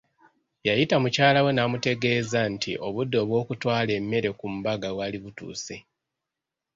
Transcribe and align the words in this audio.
Yayita 0.67 0.95
mukyala 1.03 1.39
we 1.45 1.51
namutegeeza 1.53 2.39
nti 2.53 2.71
obudde 2.87 3.17
obw’okutwala 3.23 3.91
emmere 3.99 4.29
ku 4.39 4.45
mbaga 4.55 4.87
bwali 4.95 5.17
butuuse. 5.23 5.75